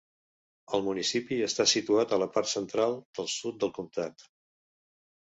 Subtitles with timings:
[0.75, 4.25] El municipi està situat a la part central del sud del comtat.